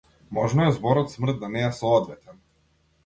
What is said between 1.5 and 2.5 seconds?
не е соодветен.